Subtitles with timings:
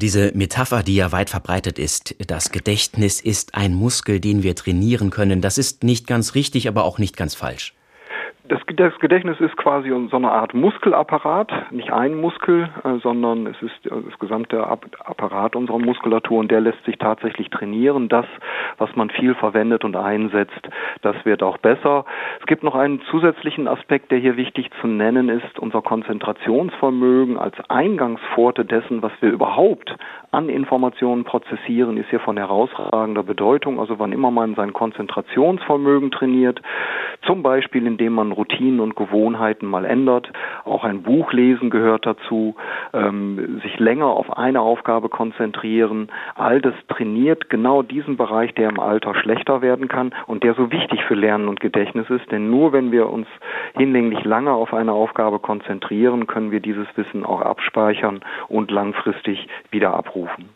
[0.00, 5.10] Diese Metapher, die ja weit verbreitet ist, das Gedächtnis ist ein Muskel, den wir trainieren
[5.10, 7.74] können, das ist nicht ganz richtig, aber auch nicht ganz falsch
[8.48, 13.60] das, das, Gedächtnis ist quasi so eine Art Muskelapparat, nicht ein Muskel, äh, sondern es
[13.60, 18.08] ist äh, das gesamte Apparat unserer Muskulatur und der lässt sich tatsächlich trainieren.
[18.08, 18.26] Das,
[18.78, 20.68] was man viel verwendet und einsetzt,
[21.02, 22.04] das wird auch besser.
[22.40, 25.58] Es gibt noch einen zusätzlichen Aspekt, der hier wichtig zu nennen ist.
[25.58, 29.94] Unser Konzentrationsvermögen als Eingangspforte dessen, was wir überhaupt
[30.32, 33.80] an Informationen prozessieren, ist hier von herausragender Bedeutung.
[33.80, 36.60] Also wann immer man sein Konzentrationsvermögen trainiert,
[37.22, 40.32] zum Beispiel indem man Routinen und Gewohnheiten mal ändert.
[40.64, 42.54] Auch ein Buch lesen gehört dazu,
[42.92, 46.08] ähm, sich länger auf eine Aufgabe konzentrieren.
[46.34, 50.72] All das trainiert genau diesen Bereich, der im Alter schlechter werden kann und der so
[50.72, 52.30] wichtig für Lernen und Gedächtnis ist.
[52.30, 53.26] Denn nur wenn wir uns
[53.76, 59.94] hinlänglich lange auf eine Aufgabe konzentrieren, können wir dieses Wissen auch abspeichern und langfristig wieder
[59.94, 60.48] abrufen.